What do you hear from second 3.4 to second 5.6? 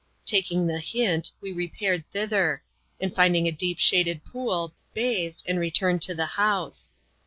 a deep shaded pool, bathed, and